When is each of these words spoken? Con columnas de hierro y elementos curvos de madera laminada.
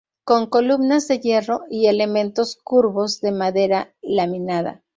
Con 0.23 0.47
columnas 0.47 1.07
de 1.07 1.19
hierro 1.19 1.61
y 1.69 1.85
elementos 1.85 2.55
curvos 2.63 3.21
de 3.21 3.31
madera 3.33 3.93
laminada. 4.01 4.81